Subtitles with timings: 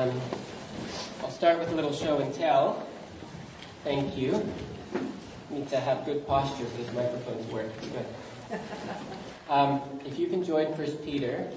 [0.00, 0.18] Um,
[1.20, 2.86] I'll start with a little show and tell.
[3.84, 4.50] Thank you.
[4.94, 7.70] I Need to have good posture so these microphones work.
[7.80, 8.60] Good.
[9.50, 11.50] Um, if you can join First Peter,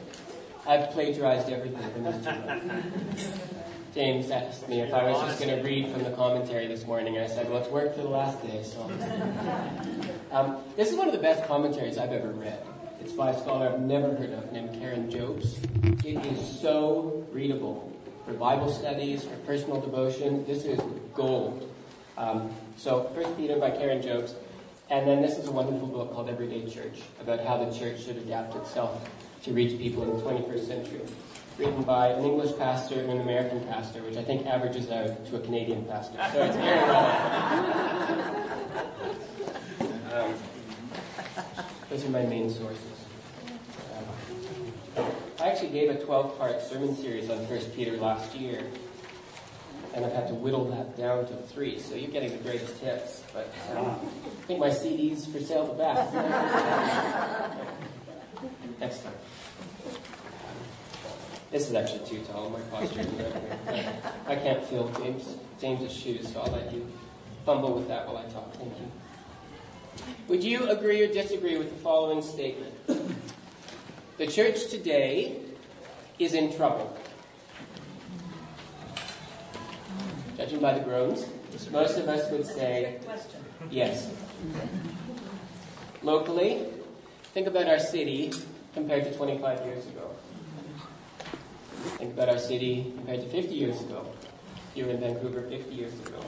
[0.66, 3.30] I've plagiarized everything from two
[3.94, 7.18] James asked me if I was just going to read from the commentary this morning.
[7.18, 8.90] and I said, well, it's worked for the last day, so.
[10.32, 12.66] Um, this is one of the best commentaries I've ever read.
[13.00, 15.60] It's by a scholar I've never heard of named Karen Jobes.
[16.04, 17.93] It is so readable
[18.26, 20.46] for Bible studies, for personal devotion.
[20.46, 20.80] This is
[21.14, 21.70] gold.
[22.18, 24.36] Um, so, First Peter by Karen Jobes.
[24.90, 28.18] And then this is a wonderful book called Everyday Church about how the church should
[28.18, 29.10] adapt itself
[29.44, 31.02] to reach people in the 21st century.
[31.58, 35.36] Written by an English pastor and an American pastor, which I think averages out to
[35.38, 36.18] a Canadian pastor.
[36.32, 38.40] So it's very relevant.
[40.14, 40.36] Um,
[41.90, 43.03] those are my main sources.
[45.64, 48.62] Actually gave a 12 part sermon series on 1 Peter last year,
[49.94, 53.24] and I've had to whittle that down to three, so you're getting the greatest hits.
[53.32, 56.14] But um, I think my CD's for sale to back.
[58.82, 59.14] Next time.
[61.50, 63.08] This is actually too tall, my posture.
[64.28, 66.92] I can't feel James James's shoes, so I'll let you
[67.46, 68.54] fumble with that while I talk.
[68.56, 68.92] Thank you.
[70.28, 72.74] Would you agree or disagree with the following statement?
[74.18, 75.40] The church today
[76.20, 76.96] is in trouble.
[80.38, 81.26] Judging by the groans,
[81.72, 83.00] most of us would say
[83.70, 84.12] yes.
[86.02, 86.66] Locally,
[87.34, 88.34] think about our city
[88.74, 90.10] compared to 25 years ago.
[91.98, 94.06] Think about our city compared to 50 years ago.
[94.76, 96.20] You were in Vancouver 50 years ago.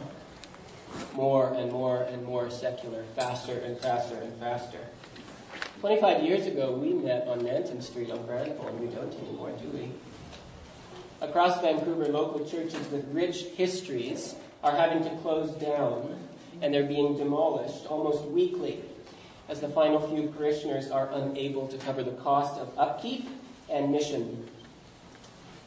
[1.13, 4.79] More and more and more secular, faster and faster and faster.
[5.85, 9.67] 25 years ago, we met on Nanton Street on Granville, and we don't anymore, do
[9.69, 9.91] we?
[11.21, 16.17] Across Vancouver, local churches with rich histories are having to close down,
[16.59, 18.81] and they're being demolished almost weekly
[19.47, 23.29] as the final few parishioners are unable to cover the cost of upkeep
[23.69, 24.43] and mission.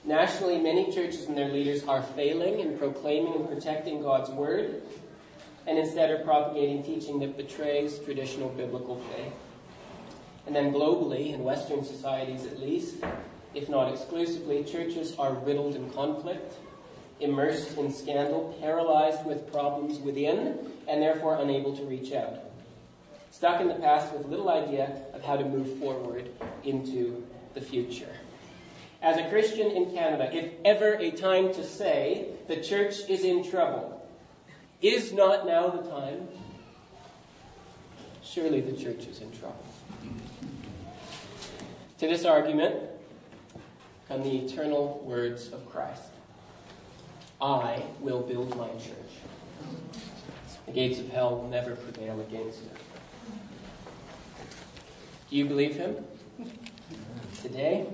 [0.04, 4.82] Nationally, many churches and their leaders are failing in proclaiming and protecting God's Word,
[5.68, 9.32] and instead are propagating teaching that betrays traditional biblical faith.
[10.48, 12.97] And then globally, in Western societies at least,
[13.54, 16.54] if not exclusively, churches are riddled in conflict,
[17.20, 22.37] immersed in scandal, paralyzed with problems within, and therefore unable to reach out.
[23.31, 26.31] Stuck in the past with little idea of how to move forward
[26.64, 28.16] into the future.
[29.03, 33.48] As a Christian in Canada, if ever a time to say the church is in
[33.48, 34.03] trouble,
[34.81, 36.26] is not now the time?
[38.22, 39.62] Surely the church is in trouble.
[41.98, 42.76] To this argument
[44.06, 46.03] come the eternal words of Christ
[47.41, 49.75] I will build my church.
[50.66, 52.76] The gates of hell will never prevail against it.
[55.31, 55.97] Do you believe him?
[57.42, 57.87] Today?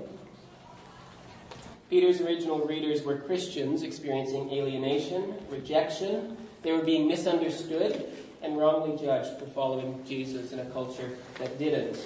[1.88, 6.36] Peter's original readers were Christians experiencing alienation, rejection.
[6.62, 8.06] They were being misunderstood
[8.42, 11.98] and wrongly judged for following Jesus in a culture that didn't.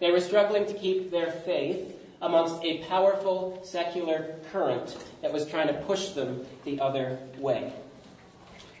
[0.00, 5.68] They were struggling to keep their faith amongst a powerful secular current that was trying
[5.68, 7.72] to push them the other way.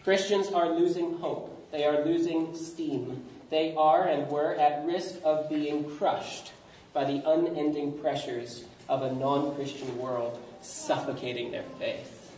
[0.02, 1.70] Christians are losing hope.
[1.70, 3.24] They are losing steam.
[3.50, 6.52] They are and were at risk of being crushed
[6.92, 12.32] by the unending pressures of a non Christian world suffocating their faith.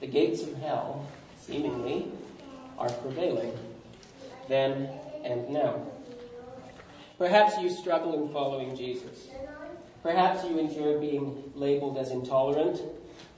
[0.00, 1.06] The gates of hell,
[1.40, 2.08] seemingly,
[2.78, 3.56] are prevailing
[4.48, 4.90] then
[5.24, 5.86] and now.
[7.24, 9.28] Perhaps you struggle in following Jesus.
[10.02, 12.82] Perhaps you endure being labeled as intolerant,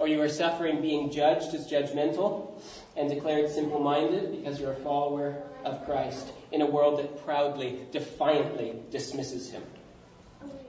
[0.01, 2.61] or you are suffering being judged as judgmental
[2.97, 7.87] and declared simple minded because you're a follower of Christ in a world that proudly,
[7.93, 9.63] defiantly dismisses him.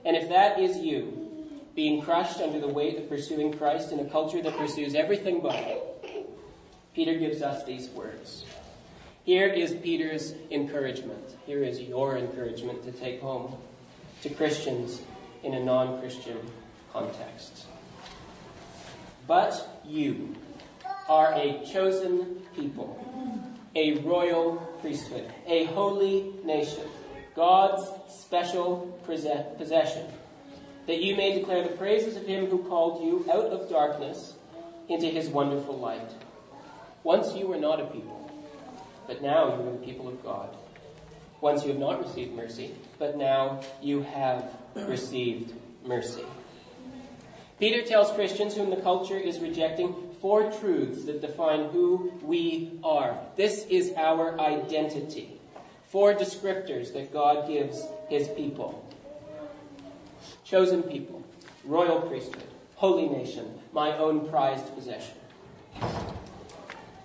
[0.05, 4.05] And if that is you, being crushed under the weight of pursuing Christ in a
[4.05, 6.05] culture that pursues everything but,
[6.93, 8.45] Peter gives us these words.
[9.27, 11.35] Here is Peter's encouragement.
[11.45, 13.57] Here is your encouragement to take home
[14.21, 15.01] to Christians
[15.43, 16.37] in a non Christian
[16.93, 17.65] context.
[19.27, 20.33] But you
[21.09, 23.03] are a chosen people,
[23.75, 26.87] a royal priesthood, a holy nation,
[27.35, 30.05] God's special possession,
[30.85, 34.35] that you may declare the praises of him who called you out of darkness
[34.87, 36.11] into his wonderful light.
[37.03, 38.26] Once you were not a people,
[39.07, 40.49] but now you are the people of God.
[41.41, 45.53] Once you have not received mercy, but now you have received
[45.85, 46.23] mercy.
[47.59, 53.17] Peter tells Christians whom the culture is rejecting four truths that define who we are.
[53.35, 55.39] This is our identity.
[55.87, 58.83] Four descriptors that God gives his people
[60.47, 61.21] chosen people,
[61.65, 65.15] royal priesthood, holy nation, my own prized possession.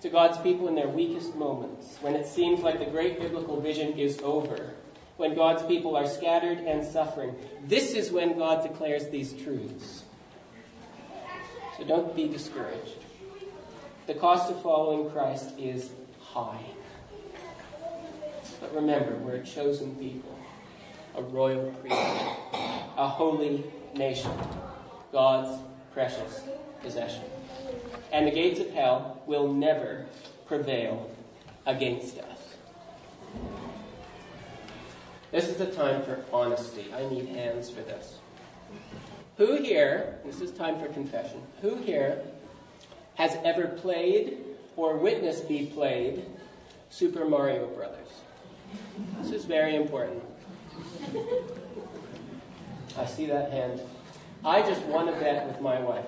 [0.02, 3.96] To God's people in their weakest moments, when it seems like the great biblical vision
[3.96, 4.74] is over,
[5.16, 7.36] when God's people are scattered and suffering,
[7.68, 10.02] this is when God declares these truths.
[11.78, 12.98] So don't be discouraged.
[14.08, 16.64] The cost of following Christ is high.
[18.60, 20.36] But remember, we're a chosen people,
[21.16, 22.36] a royal priesthood,
[22.96, 23.64] a holy
[23.94, 24.32] nation,
[25.12, 25.62] God's
[25.92, 26.42] precious
[26.80, 27.22] possession.
[28.12, 30.06] And the gates of hell will never
[30.46, 31.10] prevail
[31.66, 32.56] against us.
[35.30, 36.92] This is the time for honesty.
[36.94, 38.18] I need hands for this.
[39.38, 42.22] Who here, this is time for confession, who here
[43.14, 44.36] has ever played
[44.76, 46.26] or witnessed be played
[46.90, 48.08] Super Mario Brothers?
[49.22, 50.22] This is very important.
[52.98, 53.80] I see that hand.
[54.44, 56.04] I just won a bet with my wife.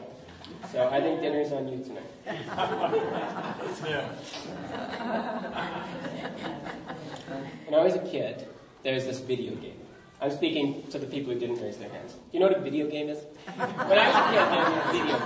[0.72, 2.02] So I think dinner's on you tonight.
[7.66, 8.46] when I was a kid,
[8.82, 9.78] there was this video game.
[10.20, 12.12] I'm speaking to the people who didn't raise their hands.
[12.12, 13.18] Do you know what a video game is?
[13.56, 15.18] When I was a kid, there was a video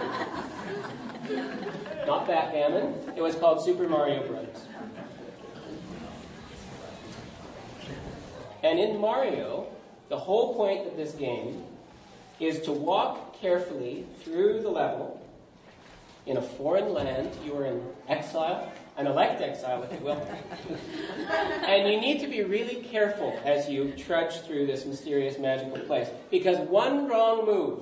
[1.53, 1.67] game.
[2.07, 2.95] Not backgammon.
[3.17, 4.67] It was called Super Mario Brothers.
[8.63, 9.67] And in Mario,
[10.09, 11.65] the whole point of this game
[12.41, 15.21] is to walk carefully through the level
[16.27, 17.31] in a foreign land.
[17.45, 20.29] You are in exile, an elect exile, if you will.
[21.67, 26.09] and you need to be really careful as you trudge through this mysterious, magical place.
[26.31, 27.81] Because one wrong move,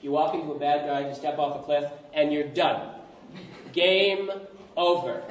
[0.00, 2.90] you walk into a bad guy, you step off a cliff, and you're done.
[3.72, 4.30] Game
[4.76, 5.22] over.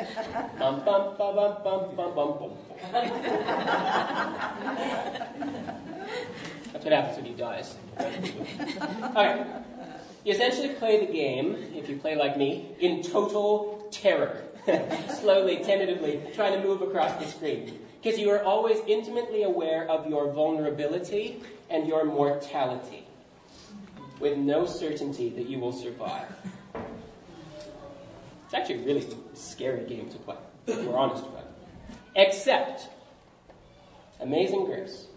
[0.59, 2.51] Bum, bum, bum, bum, bum, bum, bum, bum.
[6.73, 7.75] That's what happens when he dies.
[7.99, 9.45] Okay.
[10.25, 14.41] You essentially play the game, if you play like me, in total terror.
[15.19, 17.79] Slowly, tentatively, trying to move across the screen.
[18.01, 23.05] Because you are always intimately aware of your vulnerability and your mortality,
[24.19, 26.27] with no certainty that you will survive.
[28.45, 30.35] It's actually a really scary game to play,
[30.67, 31.95] if we're honest about it.
[32.15, 32.87] Except,
[34.21, 35.07] amazing grace,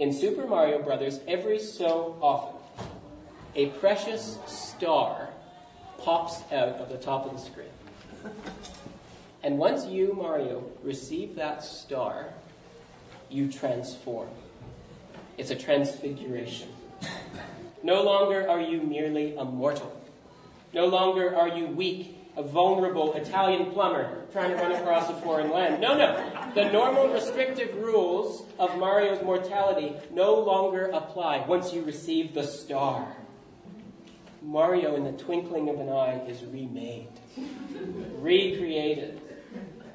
[0.00, 2.58] in Super Mario Brothers, every so often,
[3.54, 5.28] a precious star
[5.98, 7.66] pops out of the top of the screen.
[9.42, 12.32] And once you, Mario, receive that star,
[13.28, 14.30] you transform.
[15.36, 16.68] It's a transfiguration.
[17.82, 19.94] No longer are you merely a mortal.
[20.72, 25.50] No longer are you weak, a vulnerable Italian plumber trying to run across a foreign
[25.50, 25.80] land.
[25.80, 26.52] No, no.
[26.54, 33.14] The normal restrictive rules of Mario's mortality no longer apply once you receive the star.
[34.42, 37.08] Mario, in the twinkling of an eye, is remade,
[38.16, 39.20] recreated.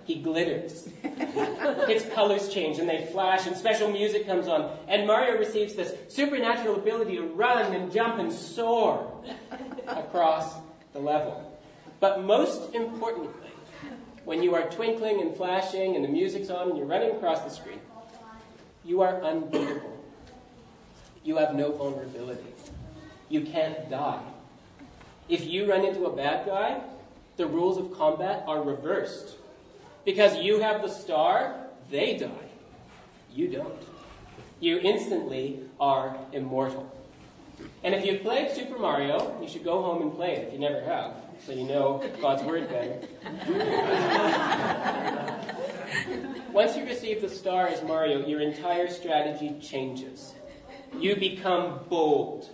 [0.04, 0.88] He glitters.
[1.88, 4.78] His colors change and they flash, and special music comes on.
[4.88, 9.12] And Mario receives this supernatural ability to run and jump and soar
[9.88, 10.54] across
[10.94, 11.45] the level.
[12.06, 13.50] But most importantly,
[14.26, 17.50] when you are twinkling and flashing and the music's on and you're running across the
[17.50, 17.80] screen,
[18.84, 19.98] you are unbeatable.
[21.24, 22.54] You have no vulnerability.
[23.28, 24.22] You can't die.
[25.30, 26.80] If you run into a bad guy,
[27.38, 29.38] the rules of combat are reversed.
[30.06, 31.56] Because you have the star,
[31.90, 32.50] they die.
[33.34, 33.82] You don't.
[34.60, 36.88] You instantly are immortal.
[37.84, 40.60] And if you've played Super Mario, you should go home and play it if you
[40.60, 43.00] never have, so you know God's Word better.
[46.52, 50.34] Once you receive the star as Mario, your entire strategy changes.
[51.00, 52.50] You become bold,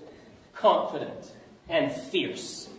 [0.54, 1.32] confident,
[1.70, 2.70] and fierce,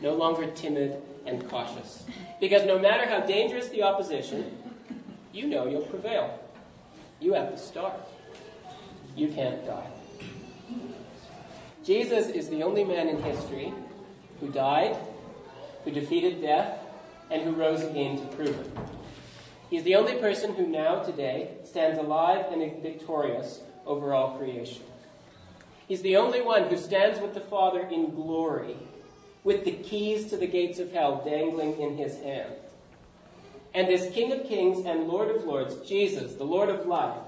[0.00, 2.04] no longer timid and cautious.
[2.40, 4.56] Because no matter how dangerous the opposition,
[5.32, 6.38] you know you'll prevail.
[7.20, 7.94] You have the star.
[9.14, 9.86] You can't die.
[11.84, 13.72] Jesus is the only man in history
[14.40, 14.96] who died,
[15.84, 16.78] who defeated death,
[17.30, 18.70] and who rose again to prove it.
[19.70, 24.82] He is the only person who now, today, stands alive and victorious over all creation.
[25.88, 28.76] He's the only one who stands with the Father in glory,
[29.44, 32.52] with the keys to the gates of hell dangling in his hand.
[33.74, 37.18] And as King of Kings and Lord of Lords, Jesus, the Lord of life,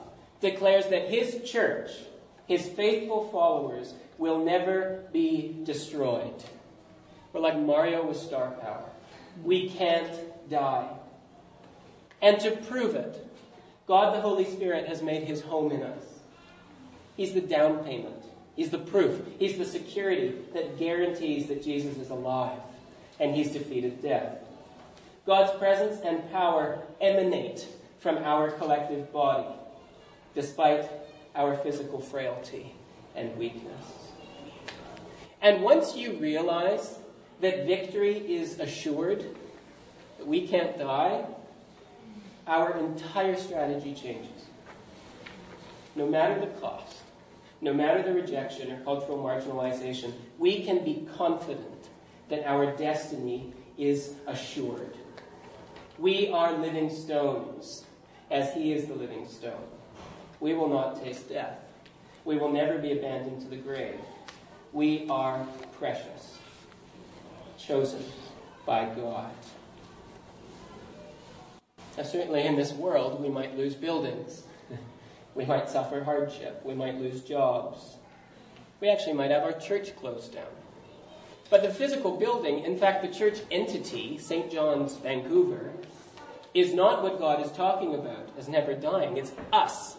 [0.41, 1.91] declares that his church,
[2.47, 6.45] his faithful followers, will never be destroyed.
[7.35, 8.89] We're like Mario with star power.
[9.43, 10.09] We can't
[10.49, 10.89] die.
[12.23, 13.27] And to prove it,
[13.89, 16.05] God the Holy Spirit has made his home in us.
[17.17, 18.23] He's the down payment.
[18.55, 19.21] He's the proof.
[19.41, 22.61] He's the security that guarantees that Jesus is alive
[23.19, 24.39] and he's defeated death.
[25.27, 27.67] God's presence and power emanate
[27.99, 29.49] from our collective body,
[30.35, 30.89] despite
[31.35, 32.75] our physical frailty
[33.17, 33.81] and weakness.
[35.43, 36.99] And once you realize
[37.41, 39.25] that victory is assured,
[40.19, 41.25] that we can't die,
[42.47, 44.47] our entire strategy changes.
[45.97, 46.97] No matter the cost,
[47.61, 51.89] no matter the rejection or cultural marginalization, we can be confident
[52.29, 54.97] that our destiny is assured.
[55.99, 57.85] We are living stones,
[58.31, 59.65] as He is the living stone.
[60.41, 61.59] We will not taste death.
[62.25, 63.99] We will never be abandoned to the grave.
[64.73, 65.47] We are
[65.79, 66.39] precious,
[67.67, 68.05] chosen
[68.67, 69.33] by God.
[71.97, 74.43] Now, certainly in this world, we might lose buildings.
[75.35, 76.61] we might suffer hardship.
[76.65, 77.97] We might lose jobs.
[78.81, 80.47] We actually might have our church closed down.
[81.51, 84.51] But the physical building, in fact, the church entity, St.
[84.51, 85.73] John's Vancouver,
[86.53, 89.17] is not what God is talking about as never dying.
[89.17, 89.97] It's us.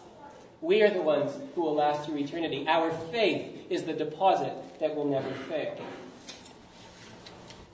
[0.61, 2.65] We are the ones who will last through eternity.
[2.67, 5.77] Our faith is the deposit that will never fail.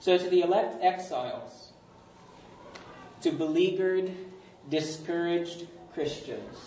[0.02, 1.70] So, to the elect exiles,
[3.20, 4.10] to beleaguered,
[4.68, 6.58] discouraged Christians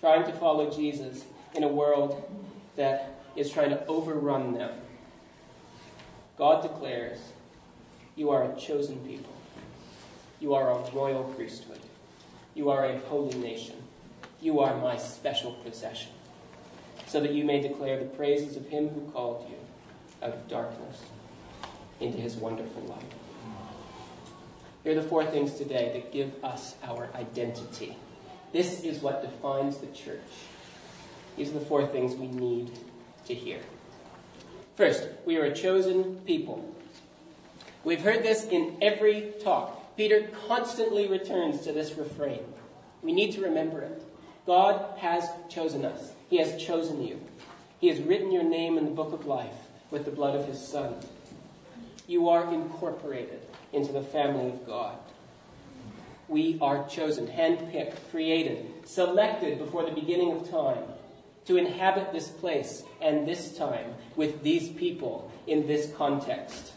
[0.00, 1.22] trying to follow Jesus
[1.54, 2.28] in a world
[2.74, 4.72] that is trying to overrun them.
[6.36, 7.20] God declares,
[8.16, 9.32] You are a chosen people.
[10.40, 11.78] You are a royal priesthood.
[12.56, 13.76] You are a holy nation.
[14.40, 16.10] You are my special possession,
[17.06, 19.58] so that you may declare the praises of him who called you
[20.20, 21.04] out of darkness
[22.00, 23.12] into his wonderful light.
[24.82, 27.96] Here are the four things today that give us our identity.
[28.52, 30.20] This is what defines the church.
[31.36, 32.70] These are the four things we need
[33.26, 33.60] to hear.
[34.76, 36.74] First, we are a chosen people.
[37.82, 39.96] We've heard this in every talk.
[39.96, 42.40] Peter constantly returns to this refrain.
[43.02, 44.02] We need to remember it.
[44.46, 46.12] God has chosen us.
[46.28, 47.20] He has chosen you.
[47.78, 50.60] He has written your name in the book of life with the blood of his
[50.60, 50.94] Son.
[52.06, 53.40] You are incorporated
[53.72, 54.98] into the family of God.
[56.28, 60.84] We are chosen, handpicked, created, selected before the beginning of time
[61.46, 66.72] to inhabit this place and this time with these people in this context.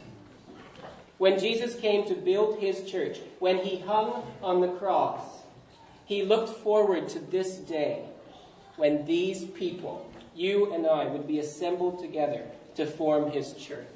[1.17, 5.21] When Jesus came to build his church, when he hung on the cross,
[6.05, 8.05] he looked forward to this day
[8.75, 12.43] when these people, you and I, would be assembled together
[12.75, 13.87] to form his church.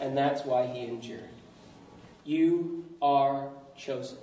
[0.00, 1.28] And that's why he endured.
[2.24, 4.18] You are chosen.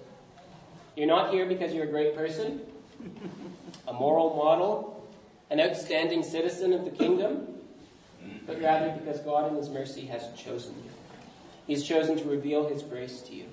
[0.95, 2.61] You're not here because you're a great person,
[3.87, 5.07] a moral model,
[5.49, 7.47] an outstanding citizen of the kingdom,
[8.47, 10.91] but rather because God in His mercy has chosen you.
[11.67, 13.45] He's chosen to reveal His grace to you.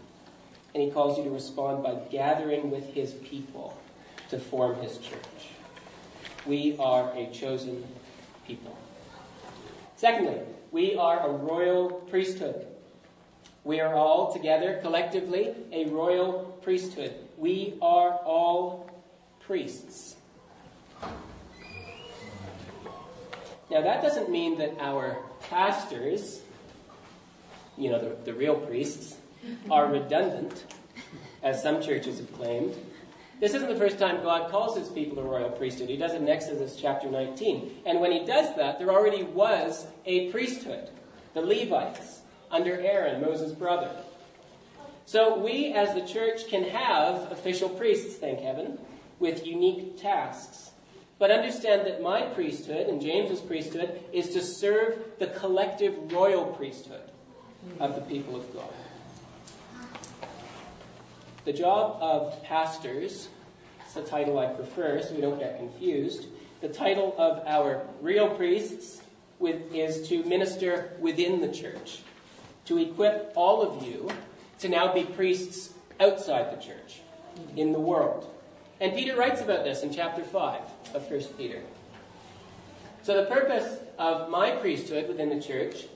[0.75, 3.79] And He calls you to respond by gathering with His people
[4.31, 5.51] to form His church.
[6.47, 7.85] We are a chosen
[8.47, 8.77] people.
[9.97, 10.39] Secondly,
[10.73, 12.67] we are a royal priesthood.
[13.63, 17.15] We are all together, collectively, a royal priesthood.
[17.37, 18.91] We are all
[19.41, 20.17] priests.
[23.71, 26.41] Now, that doesn't mean that our pastors,
[27.77, 29.17] you know, the, the real priests,
[29.71, 30.65] are redundant,
[31.43, 32.75] as some churches have claimed.
[33.43, 35.89] This isn't the first time God calls his people a royal priesthood.
[35.89, 37.79] He does it in Exodus chapter 19.
[37.85, 40.91] And when he does that, there already was a priesthood,
[41.35, 42.21] the Levites
[42.53, 43.91] under Aaron, Moses' brother.
[45.07, 48.79] So we as the church can have official priests, thank heaven,
[49.19, 50.71] with unique tasks.
[51.19, 57.11] But understand that my priesthood and James's priesthood is to serve the collective royal priesthood
[57.81, 58.73] of the people of God.
[61.45, 63.29] The job of pastors,
[63.81, 66.27] it's the title I prefer so we don't get confused.
[66.61, 69.03] The title of our real priests
[69.41, 71.99] with, is to minister within the church
[72.67, 74.09] to equip all of you
[74.61, 77.01] to now be priests outside the church,
[77.57, 78.31] in the world.
[78.81, 80.61] And Peter writes about this in chapter 5
[80.95, 81.63] of 1 Peter.
[83.03, 85.87] So, the purpose of my priesthood within the church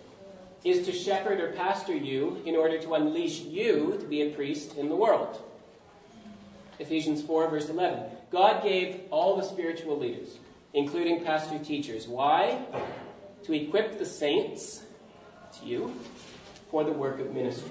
[0.65, 4.77] is to shepherd or pastor you in order to unleash you to be a priest
[4.77, 5.41] in the world.
[6.79, 8.05] Ephesians 4, verse 11.
[8.31, 10.39] God gave all the spiritual leaders,
[10.75, 12.07] including pastor teachers.
[12.07, 12.59] Why?
[13.45, 14.83] To equip the saints,
[15.61, 15.95] to you,
[16.71, 17.71] for the work of ministry.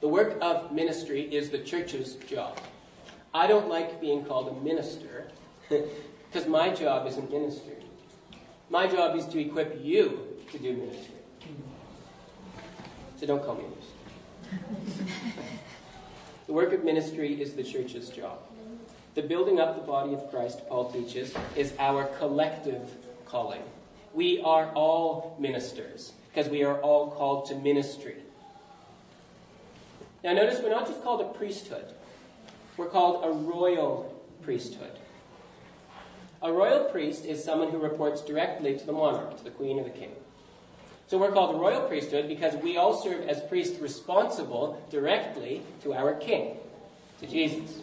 [0.00, 2.58] The work of ministry is the church's job.
[3.32, 5.28] I don't like being called a minister
[5.68, 7.76] because my job isn't ministry.
[8.68, 11.13] My job is to equip you to do ministry.
[13.24, 15.16] So don't call me a minister.
[16.46, 18.38] the work of ministry is the church's job.
[19.14, 22.86] The building up the body of Christ, Paul teaches, is our collective
[23.24, 23.62] calling.
[24.12, 28.16] We are all ministers because we are all called to ministry.
[30.22, 31.94] Now, notice we're not just called a priesthood,
[32.76, 34.98] we're called a royal priesthood.
[36.42, 39.84] A royal priest is someone who reports directly to the monarch, to the queen or
[39.84, 40.10] the king.
[41.06, 45.92] So we're called the royal priesthood because we all serve as priests responsible directly to
[45.92, 46.56] our king,
[47.20, 47.80] to Jesus.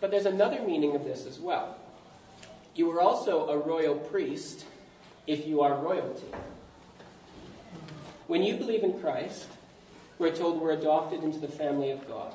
[0.00, 1.76] But there's another meaning of this as well.
[2.74, 4.64] You are also a royal priest
[5.26, 6.26] if you are royalty.
[8.28, 9.48] When you believe in Christ,
[10.18, 12.32] we're told we're adopted into the family of God.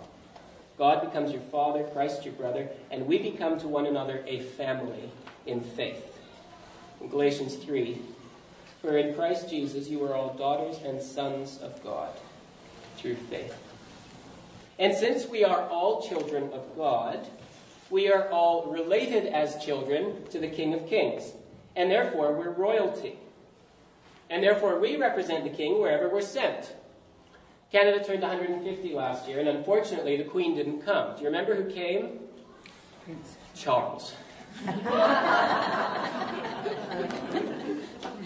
[0.78, 5.10] God becomes your father, Christ your brother, and we become to one another a family
[5.46, 6.20] in faith.
[7.00, 8.02] In Galatians 3,
[8.86, 12.12] for in Christ Jesus you are all daughters and sons of God
[12.98, 13.58] through faith.
[14.78, 17.26] And since we are all children of God,
[17.90, 21.32] we are all related as children to the King of Kings.
[21.76, 23.18] And therefore, we're royalty.
[24.30, 26.74] And therefore, we represent the King wherever we're sent.
[27.72, 31.16] Canada turned 150 last year, and unfortunately, the Queen didn't come.
[31.16, 32.20] Do you remember who came?
[33.04, 33.36] Prince.
[33.56, 34.14] Charles.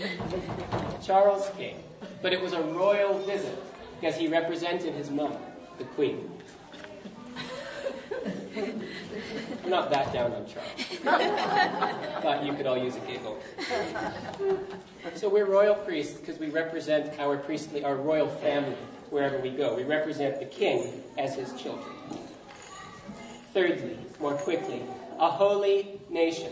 [1.04, 1.78] Charles came.
[2.22, 3.58] But it was a royal visit
[4.00, 5.40] because he represented his mother,
[5.78, 6.30] the Queen.
[9.64, 10.72] I'm not that down on Charles.
[12.22, 13.40] Thought you could all use a giggle.
[15.16, 18.76] So we're royal priests because we represent our priestly, our royal family
[19.10, 19.76] wherever we go.
[19.76, 21.96] We represent the king as his children.
[23.54, 24.84] Thirdly, more quickly,
[25.20, 26.52] a holy nation.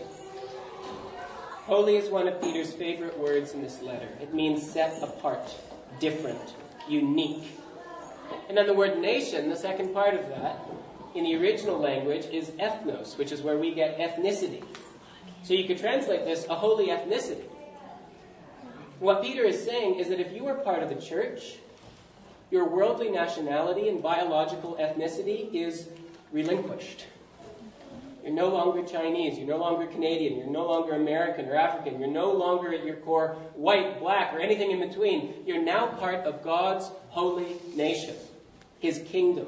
[1.67, 4.08] Holy is one of Peter's favorite words in this letter.
[4.21, 5.53] It means set apart,
[5.99, 6.56] different,
[6.88, 7.60] unique.
[8.47, 10.62] And then the word nation, the second part of that,
[11.13, 14.63] in the original language is ethnos, which is where we get ethnicity.
[15.43, 17.43] So you could translate this a holy ethnicity.
[19.01, 21.58] What Peter is saying is that if you are part of the church,
[22.49, 25.89] your worldly nationality and biological ethnicity is
[26.32, 27.08] relinquished.
[28.27, 32.09] You're no longer Chinese, you're no longer Canadian, you're no longer American or African, you're
[32.09, 35.33] no longer at your core white, black, or anything in between.
[35.45, 38.15] You're now part of God's holy nation,
[38.81, 39.47] His kingdom.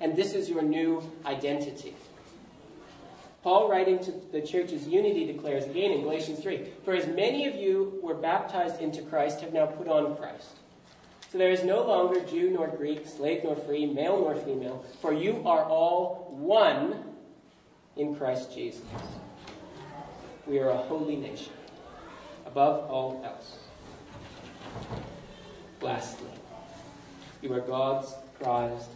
[0.00, 1.94] And this is your new identity.
[3.42, 7.54] Paul, writing to the church's unity, declares again in Galatians 3 For as many of
[7.56, 10.48] you were baptized into Christ have now put on Christ.
[11.30, 15.12] So there is no longer Jew nor Greek, slave nor free, male nor female, for
[15.12, 17.13] you are all one
[17.96, 18.82] in Christ Jesus.
[20.46, 21.52] We are a holy nation,
[22.46, 23.58] above all else.
[25.80, 26.28] Lastly,
[27.40, 28.90] you are God's prized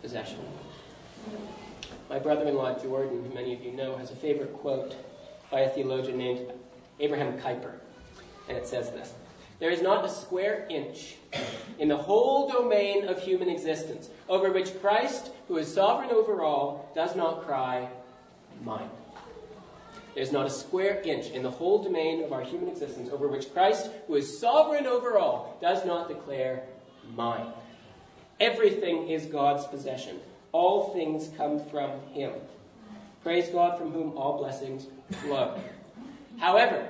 [0.00, 0.38] possession.
[2.08, 4.96] My brother in law, Jordan, who many of you know, has a favorite quote
[5.50, 6.52] by a theologian named
[7.00, 7.74] Abraham Kuyper.
[8.48, 9.14] And it says this
[9.62, 11.14] there is not a square inch
[11.78, 16.90] in the whole domain of human existence over which Christ, who is sovereign over all,
[16.96, 17.88] does not cry,
[18.64, 18.90] Mine.
[20.14, 23.52] There's not a square inch in the whole domain of our human existence over which
[23.52, 26.64] Christ, who is sovereign over all, does not declare,
[27.16, 27.46] Mine.
[28.38, 30.18] Everything is God's possession.
[30.52, 32.32] All things come from Him.
[33.22, 34.86] Praise God from whom all blessings
[35.22, 35.58] flow.
[36.38, 36.88] However,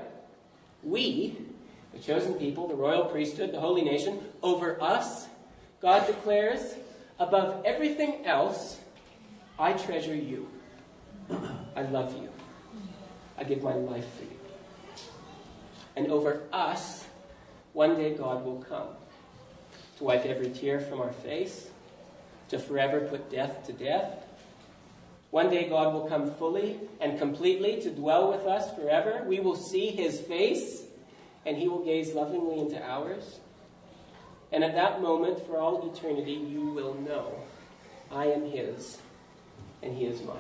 [0.83, 1.37] we,
[1.93, 5.27] the chosen people, the royal priesthood, the holy nation, over us,
[5.81, 6.75] God declares,
[7.19, 8.81] above everything else,
[9.59, 10.49] I treasure you.
[11.77, 12.29] I love you.
[13.39, 14.39] I give my life for you.
[15.97, 17.05] And over us,
[17.73, 18.89] one day God will come
[19.99, 21.69] to wipe every tear from our face,
[22.49, 24.25] to forever put death to death.
[25.31, 29.25] One day God will come fully and completely to dwell with us forever.
[29.27, 30.83] We will see his face
[31.47, 33.41] and he will gaze lovingly into ours.
[34.53, 37.35] And at that moment, for all eternity, you will know
[38.11, 38.99] I am his
[39.83, 40.37] and he is mine.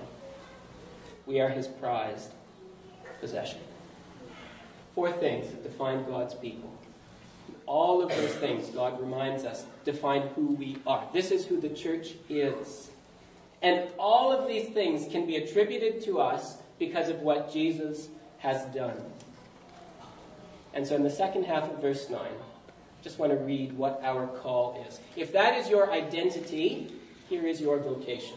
[1.26, 2.30] We are his prized
[3.20, 3.60] possession.
[4.94, 6.70] Four things that define God's people.
[7.66, 11.08] All of those things, God reminds us, define who we are.
[11.12, 12.90] This is who the church is.
[13.62, 18.08] And all of these things can be attributed to us because of what Jesus
[18.38, 19.00] has done.
[20.74, 24.00] And so in the second half of verse 9, I just want to read what
[24.02, 24.98] our call is.
[25.16, 26.92] If that is your identity,
[27.28, 28.36] here is your vocation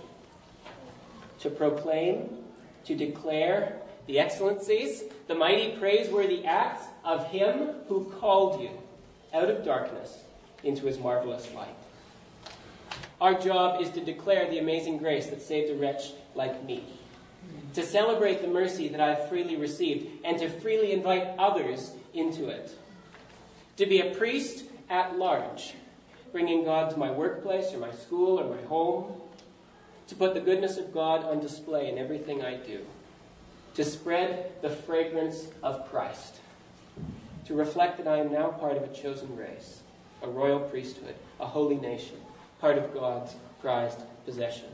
[1.39, 2.29] to proclaim,
[2.85, 8.69] to declare the excellencies, the mighty praiseworthy acts of Him who called you
[9.33, 10.19] out of darkness
[10.63, 11.75] into His marvelous light.
[13.19, 16.83] Our job is to declare the amazing grace that saved a wretch like me,
[17.73, 22.77] to celebrate the mercy that I've freely received, and to freely invite others into it.
[23.77, 25.73] To be a priest at large,
[26.31, 29.21] bringing God to my workplace or my school or my home,
[30.07, 32.85] to put the goodness of God on display in everything I do,
[33.73, 36.37] to spread the fragrance of Christ,
[37.45, 39.81] to reflect that I am now part of a chosen race,
[40.21, 42.17] a royal priesthood, a holy nation,
[42.59, 44.69] part of God's prized possession.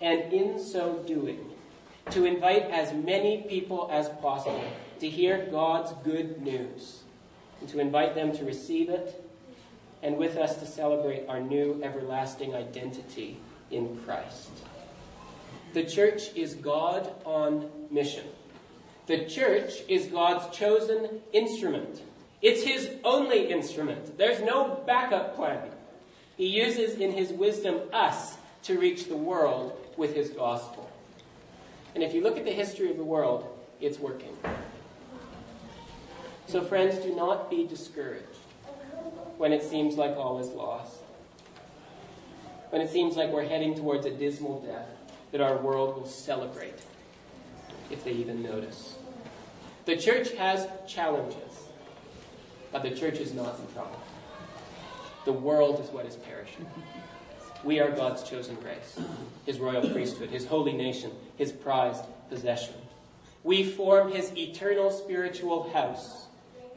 [0.00, 1.52] And in so doing,
[2.10, 4.64] to invite as many people as possible
[5.00, 7.02] to hear God's good news,
[7.60, 9.22] and to invite them to receive it,
[10.02, 13.38] and with us to celebrate our new everlasting identity
[13.70, 14.50] in Christ.
[15.72, 18.24] The church is God on mission.
[19.06, 22.02] The church is God's chosen instrument.
[22.42, 24.18] It's his only instrument.
[24.18, 25.68] There's no backup plan.
[26.36, 30.90] He uses in his wisdom us to reach the world with his gospel.
[31.94, 33.46] And if you look at the history of the world,
[33.80, 34.36] it's working.
[36.46, 38.26] So, friends, do not be discouraged
[39.38, 40.96] when it seems like all is lost
[42.70, 44.88] when it seems like we're heading towards a dismal death
[45.32, 46.74] that our world will celebrate,
[47.90, 48.96] if they even notice.
[49.84, 51.68] The church has challenges,
[52.72, 54.00] but the church is not in trouble.
[55.24, 56.66] The world is what is perishing.
[57.64, 58.98] We are God's chosen race,
[59.44, 62.74] His royal priesthood, His holy nation, His prized possession.
[63.42, 66.26] We form His eternal spiritual house.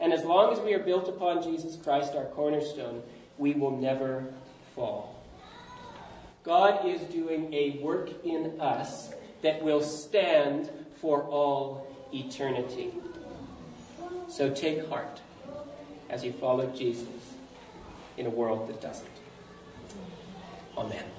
[0.00, 3.02] And as long as we are built upon Jesus Christ, our cornerstone,
[3.38, 4.24] we will never
[4.74, 5.19] fall.
[6.42, 12.92] God is doing a work in us that will stand for all eternity.
[14.28, 15.20] So take heart
[16.08, 17.34] as you follow Jesus
[18.16, 19.08] in a world that doesn't.
[20.76, 21.10] Amen.